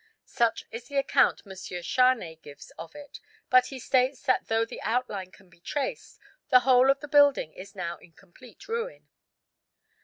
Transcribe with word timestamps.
Such 0.25 0.63
is 0.71 0.87
the 0.87 0.95
account 0.97 1.43
M. 1.45 1.51
Charnay 1.51 2.41
gives 2.41 2.71
of 2.71 2.95
it, 2.95 3.19
but 3.51 3.67
he 3.67 3.77
states 3.77 4.23
that 4.23 4.47
though 4.47 4.65
the 4.65 4.81
outline 4.81 5.29
can 5.29 5.47
be 5.47 5.59
traced, 5.59 6.19
the 6.49 6.61
whole 6.61 6.89
of 6.89 7.01
the 7.01 7.07
building 7.07 7.53
is 7.53 7.75
now 7.75 7.97
in 7.97 8.13
complete 8.13 8.67
ruin. 8.67 9.09